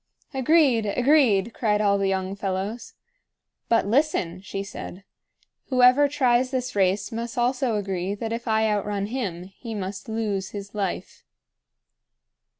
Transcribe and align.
"Agreed! 0.33 0.87
agreed!" 0.87 1.53
cried 1.53 1.79
all 1.79 1.99
the 1.99 2.07
young 2.07 2.35
fellows. 2.35 2.95
"But, 3.69 3.85
listen!" 3.85 4.41
she 4.41 4.63
said. 4.63 5.03
"Whoever 5.69 6.07
tries 6.07 6.49
this 6.49 6.75
race 6.75 7.11
must 7.11 7.37
also 7.37 7.75
agree 7.75 8.15
that 8.15 8.33
if 8.33 8.47
I 8.47 8.67
outrun 8.67 9.05
him, 9.05 9.43
he 9.43 9.75
must 9.75 10.09
lose 10.09 10.49
his 10.49 10.73
life." 10.73 11.23